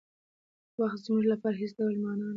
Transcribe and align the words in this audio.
وخت 0.79 0.99
زموږ 1.05 1.23
لپاره 1.33 1.55
هېڅ 1.61 1.71
ډول 1.79 1.95
مانا 2.03 2.15
نهلري. 2.19 2.29